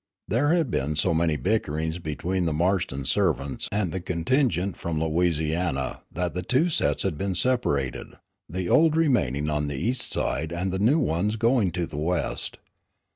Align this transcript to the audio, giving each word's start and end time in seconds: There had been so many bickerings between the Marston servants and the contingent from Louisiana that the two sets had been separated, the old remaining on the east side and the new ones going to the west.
There 0.27 0.55
had 0.55 0.71
been 0.71 0.95
so 0.95 1.13
many 1.13 1.37
bickerings 1.37 1.99
between 1.99 2.45
the 2.45 2.53
Marston 2.53 3.05
servants 3.05 3.69
and 3.71 3.91
the 3.91 4.01
contingent 4.01 4.75
from 4.75 4.99
Louisiana 4.99 6.01
that 6.11 6.33
the 6.33 6.41
two 6.41 6.69
sets 6.69 7.03
had 7.03 7.19
been 7.19 7.35
separated, 7.35 8.15
the 8.49 8.67
old 8.67 8.95
remaining 8.95 9.47
on 9.47 9.67
the 9.67 9.77
east 9.77 10.11
side 10.11 10.51
and 10.51 10.71
the 10.71 10.79
new 10.79 10.97
ones 10.97 11.35
going 11.35 11.71
to 11.73 11.85
the 11.85 11.97
west. 11.97 12.57